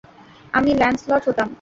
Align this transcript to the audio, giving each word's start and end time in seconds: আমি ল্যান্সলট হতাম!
আমি 0.53 0.71
ল্যান্সলট 0.73 1.23
হতাম! 1.27 1.47